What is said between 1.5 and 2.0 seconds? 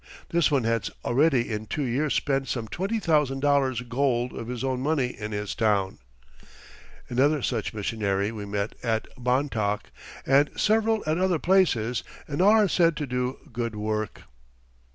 in two